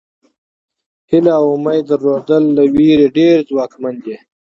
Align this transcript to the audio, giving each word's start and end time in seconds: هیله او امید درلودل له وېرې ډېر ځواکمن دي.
هیله 1.09 1.31
او 1.39 1.45
امید 1.55 1.83
درلودل 1.89 2.43
له 2.57 2.63
وېرې 2.75 3.07
ډېر 3.17 3.35
ځواکمن 3.49 3.95
دي. 4.03 4.15